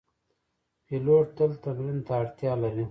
پیلوټ 0.85 1.25
تل 1.37 1.51
تمرین 1.63 1.97
ته 2.07 2.13
اړتیا 2.21 2.53
لري. 2.61 2.79